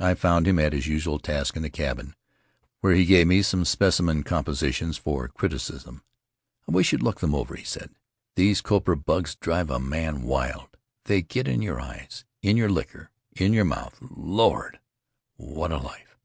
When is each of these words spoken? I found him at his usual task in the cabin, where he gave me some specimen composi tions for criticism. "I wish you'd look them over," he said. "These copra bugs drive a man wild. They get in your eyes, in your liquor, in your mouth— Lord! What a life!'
I 0.00 0.14
found 0.14 0.48
him 0.48 0.58
at 0.58 0.72
his 0.72 0.86
usual 0.86 1.18
task 1.18 1.54
in 1.54 1.60
the 1.62 1.68
cabin, 1.68 2.14
where 2.80 2.94
he 2.94 3.04
gave 3.04 3.26
me 3.26 3.42
some 3.42 3.66
specimen 3.66 4.24
composi 4.24 4.72
tions 4.72 4.96
for 4.96 5.28
criticism. 5.28 6.02
"I 6.66 6.70
wish 6.72 6.90
you'd 6.90 7.02
look 7.02 7.20
them 7.20 7.34
over," 7.34 7.54
he 7.54 7.64
said. 7.64 7.90
"These 8.34 8.62
copra 8.62 8.96
bugs 8.96 9.34
drive 9.34 9.68
a 9.68 9.78
man 9.78 10.22
wild. 10.22 10.78
They 11.04 11.20
get 11.20 11.46
in 11.46 11.60
your 11.60 11.82
eyes, 11.82 12.24
in 12.40 12.56
your 12.56 12.70
liquor, 12.70 13.10
in 13.36 13.52
your 13.52 13.66
mouth— 13.66 13.98
Lord! 14.26 14.80
What 15.36 15.70
a 15.70 15.76
life!' 15.76 16.16